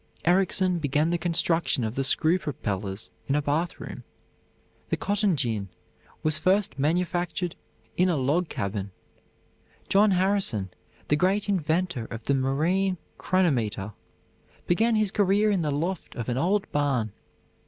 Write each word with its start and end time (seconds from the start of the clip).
Ericsson 0.25 0.79
began 0.79 1.11
the 1.11 1.17
construction 1.19 1.83
of 1.83 1.93
the 1.93 2.03
screw 2.03 2.39
propellers 2.39 3.11
in 3.27 3.35
a 3.35 3.41
bathroom. 3.43 4.03
The 4.89 4.97
cotton 4.97 5.35
gin 5.35 5.69
was 6.23 6.39
first 6.39 6.79
manufactured 6.79 7.55
in 7.97 8.09
a 8.09 8.17
log 8.17 8.49
cabin. 8.49 8.89
John 9.89 10.09
Harrison, 10.09 10.71
the 11.07 11.15
great 11.15 11.47
inventor 11.47 12.05
of 12.09 12.23
the 12.23 12.33
marine 12.33 12.97
chronometer, 13.19 13.93
began 14.65 14.95
his 14.95 15.11
career 15.11 15.51
in 15.51 15.61
the 15.61 15.69
loft 15.69 16.15
of 16.15 16.29
an 16.29 16.35
old 16.39 16.71
barn. 16.71 17.11